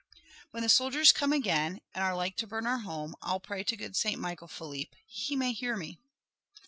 [0.49, 3.77] "When the soldiers come again, and are like to burn our home I'll pray to
[3.77, 4.97] good Saint Michael, Philippe.
[5.05, 5.99] He may hear me."